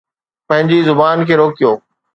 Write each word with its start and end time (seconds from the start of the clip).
پنهنجي 0.47 0.79
زبان 0.89 1.17
کي 1.27 1.33
روڪيو 1.43 1.71